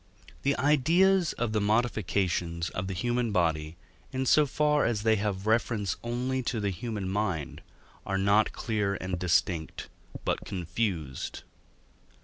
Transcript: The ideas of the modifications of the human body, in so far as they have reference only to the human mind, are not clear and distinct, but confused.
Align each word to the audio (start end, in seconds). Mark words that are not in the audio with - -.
The 0.41 0.57
ideas 0.57 1.33
of 1.33 1.53
the 1.53 1.61
modifications 1.61 2.71
of 2.71 2.87
the 2.87 2.95
human 2.95 3.31
body, 3.31 3.77
in 4.11 4.25
so 4.25 4.47
far 4.47 4.83
as 4.83 5.03
they 5.03 5.15
have 5.17 5.45
reference 5.45 5.95
only 6.03 6.41
to 6.41 6.59
the 6.59 6.71
human 6.71 7.07
mind, 7.07 7.61
are 8.03 8.17
not 8.17 8.51
clear 8.51 8.95
and 8.95 9.19
distinct, 9.19 9.89
but 10.25 10.43
confused. 10.43 11.43